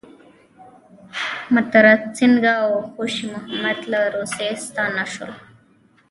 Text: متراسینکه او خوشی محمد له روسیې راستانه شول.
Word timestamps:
متراسینکه 1.53 2.53
او 2.65 2.73
خوشی 2.91 3.25
محمد 3.33 3.79
له 3.91 4.01
روسیې 4.15 4.47
راستانه 4.55 5.03
شول. 5.13 5.31